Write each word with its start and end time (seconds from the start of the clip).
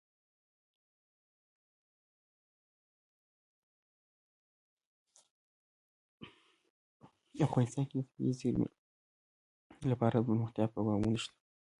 افغانستان 7.47 7.83
کې 7.91 7.95
د 7.97 8.01
طبیعي 8.09 8.33
زیرمې 8.39 8.67
لپاره 9.91 10.15
دپرمختیا 10.19 10.65
پروګرامونه 10.73 11.17
شته. 11.23 11.35